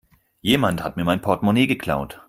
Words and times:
Jemand 0.41 0.81
hat 0.83 0.97
mir 0.97 1.03
mein 1.03 1.21
Portmonee 1.21 1.67
geklaut. 1.67 2.19